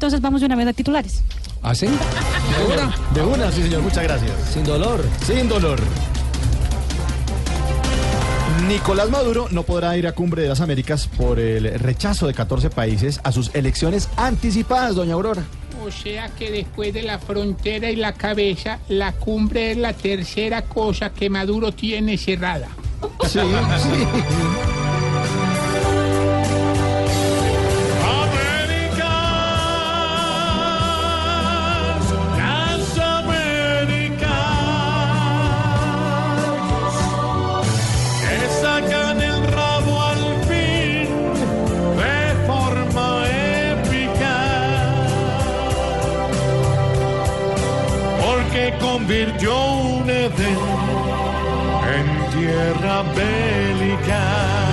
Entonces 0.00 0.22
vamos 0.22 0.40
de 0.40 0.46
una 0.46 0.56
vez 0.56 0.68
a 0.68 0.72
titulares. 0.72 1.22
¿Ah, 1.62 1.74
sí? 1.74 1.86
¿De 1.86 2.72
una? 2.72 2.96
De 3.12 3.22
una, 3.22 3.52
sí, 3.52 3.62
señor, 3.62 3.82
muchas 3.82 4.04
gracias. 4.04 4.32
Sin 4.50 4.64
dolor. 4.64 5.04
Sin 5.26 5.46
dolor. 5.46 5.78
Nicolás 8.66 9.10
Maduro 9.10 9.48
no 9.50 9.64
podrá 9.64 9.98
ir 9.98 10.06
a 10.06 10.12
Cumbre 10.12 10.42
de 10.42 10.48
las 10.48 10.62
Américas 10.62 11.06
por 11.06 11.38
el 11.38 11.78
rechazo 11.78 12.26
de 12.28 12.32
14 12.32 12.70
países 12.70 13.20
a 13.24 13.32
sus 13.32 13.54
elecciones 13.54 14.08
anticipadas, 14.16 14.94
doña 14.94 15.14
Aurora. 15.14 15.42
O 15.84 15.90
sea 15.90 16.30
que 16.30 16.50
después 16.50 16.94
de 16.94 17.02
la 17.02 17.18
frontera 17.18 17.90
y 17.90 17.96
la 17.96 18.14
cabeza, 18.14 18.78
la 18.88 19.12
cumbre 19.12 19.72
es 19.72 19.76
la 19.76 19.92
tercera 19.92 20.62
cosa 20.62 21.10
que 21.10 21.28
Maduro 21.28 21.72
tiene 21.72 22.16
cerrada. 22.16 22.68
Sí, 23.26 23.38
sí. 23.40 24.79
Convirtió 48.78 49.54
un 49.54 50.10
Edén 50.10 50.58
en 51.94 52.30
tierra 52.38 53.02
bélica. 53.14 54.70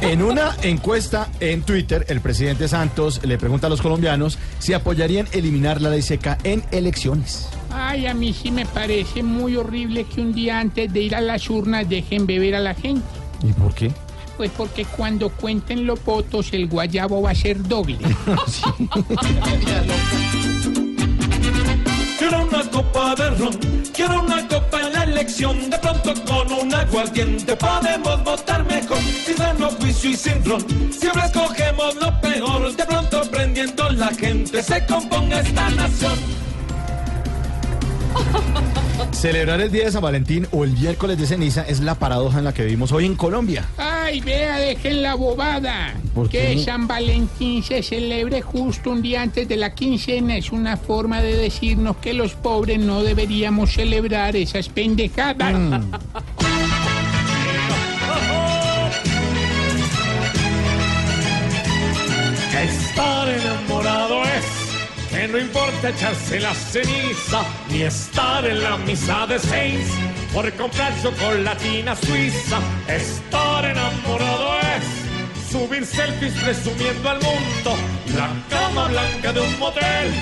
En 0.00 0.20
una 0.20 0.54
encuesta 0.62 1.30
en 1.40 1.62
Twitter, 1.62 2.04
el 2.08 2.20
presidente 2.20 2.68
Santos 2.68 3.22
le 3.24 3.38
pregunta 3.38 3.68
a 3.68 3.70
los 3.70 3.80
colombianos 3.80 4.38
si 4.58 4.74
apoyarían 4.74 5.26
eliminar 5.32 5.80
la 5.80 5.88
ley 5.88 6.02
seca 6.02 6.36
en 6.44 6.62
elecciones. 6.72 7.48
Ay, 7.70 8.06
a 8.06 8.12
mí 8.12 8.34
sí 8.34 8.50
me 8.50 8.66
parece 8.66 9.22
muy 9.22 9.56
horrible 9.56 10.04
que 10.04 10.20
un 10.20 10.34
día 10.34 10.60
antes 10.60 10.92
de 10.92 11.00
ir 11.00 11.14
a 11.14 11.22
las 11.22 11.48
urnas 11.48 11.88
dejen 11.88 12.26
beber 12.26 12.54
a 12.54 12.60
la 12.60 12.74
gente. 12.74 13.02
¿Y 13.42 13.52
por 13.54 13.74
qué? 13.74 13.92
Pues 14.36 14.50
porque 14.56 14.84
cuando 14.84 15.28
cuenten 15.30 15.86
los 15.86 16.04
votos 16.04 16.52
el 16.52 16.68
guayabo 16.68 17.22
va 17.22 17.30
a 17.30 17.34
ser 17.34 17.62
doble. 17.66 17.98
Quiero 22.18 22.46
una 22.46 22.62
copa 22.70 23.14
de 23.16 23.30
ron, 23.30 23.58
quiero 23.92 24.22
una 24.22 24.48
copa 24.48 24.80
en 24.80 24.92
la 24.92 25.04
elección. 25.04 25.68
De 25.68 25.78
pronto 25.78 26.14
con 26.24 26.52
un 26.52 26.74
aguardiente 26.74 27.54
podemos 27.56 28.24
votar 28.24 28.64
mejor. 28.64 28.98
Sin 29.26 29.36
sano 29.36 29.68
juicio 29.72 30.10
y 30.10 30.16
sin 30.16 30.44
ron, 30.44 30.64
siempre 30.90 31.22
escogemos 31.26 31.96
lo 31.96 32.20
peor. 32.20 32.74
De 32.74 32.84
pronto 32.86 33.22
prendiendo 33.30 33.90
la 33.90 34.08
gente 34.08 34.62
se 34.62 34.86
componga 34.86 35.40
esta 35.40 35.68
nación. 35.70 36.18
Celebrar 39.12 39.60
el 39.60 39.70
día 39.70 39.84
de 39.84 39.92
San 39.92 40.02
Valentín 40.02 40.46
o 40.52 40.64
el 40.64 40.72
miércoles 40.72 41.18
de 41.18 41.26
ceniza 41.26 41.62
es 41.62 41.80
la 41.80 41.94
paradoja 41.96 42.38
en 42.38 42.44
la 42.44 42.54
que 42.54 42.64
vivimos 42.64 42.92
hoy 42.92 43.06
en 43.06 43.16
Colombia. 43.16 43.66
Ay, 44.04 44.20
vea, 44.20 44.58
dejen 44.58 45.00
la 45.02 45.14
bobada. 45.14 45.94
¿Por 46.14 46.28
que? 46.28 46.58
San 46.58 46.86
Valentín 46.86 47.62
se 47.62 47.82
celebre 47.82 48.42
justo 48.42 48.90
un 48.90 49.00
día 49.00 49.22
antes 49.22 49.48
de 49.48 49.56
la 49.56 49.74
quincena 49.74 50.36
es 50.36 50.52
una 50.52 50.76
forma 50.76 51.22
de 51.22 51.34
decirnos 51.38 51.96
que 51.96 52.12
los 52.12 52.34
pobres 52.34 52.78
no 52.78 53.02
deberíamos 53.02 53.72
celebrar 53.72 54.36
esas 54.36 54.68
pendejadas. 54.68 55.54
Mm. 55.54 55.94
Estar 62.62 63.28
enamorado 63.30 64.22
es 64.24 65.08
que 65.10 65.28
no 65.28 65.38
importa 65.38 65.88
echarse 65.88 66.40
la 66.40 66.52
ceniza 66.52 67.42
ni 67.70 67.82
estar 67.82 68.44
en 68.44 68.62
la 68.62 68.76
misa 68.76 69.26
de 69.26 69.38
seis 69.38 69.88
por 70.34 70.52
comprar 70.52 70.92
chocolatina 71.02 71.96
suiza. 71.96 72.58
Estar 72.86 73.43
subir 75.54 75.86
selfies 75.86 76.32
presumiendo 76.42 77.08
al 77.08 77.22
mundo 77.22 77.76
la 78.16 78.28
cama 78.50 78.88
blanca 78.88 79.32
de 79.32 79.40
un 79.40 79.56
motel 79.60 80.12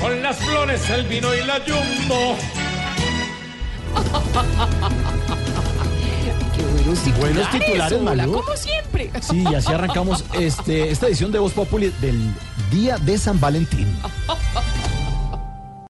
con 0.00 0.20
las 0.20 0.36
flores, 0.38 0.90
el 0.90 1.06
vino 1.06 1.32
y 1.32 1.44
la 1.44 1.60
jumbo. 1.60 2.36
Buenos 7.20 7.48
titulares, 7.50 7.98
Hola, 8.00 8.16
Malú. 8.16 8.32
como 8.32 8.56
siempre. 8.56 9.12
Sí, 9.20 9.44
y 9.48 9.54
así 9.54 9.72
arrancamos 9.72 10.24
este, 10.32 10.90
esta 10.90 11.06
edición 11.06 11.30
de 11.30 11.38
Voz 11.38 11.52
Populi 11.52 11.92
del 12.00 12.34
día 12.72 12.98
de 12.98 13.18
San 13.18 13.38
Valentín. 13.38 13.86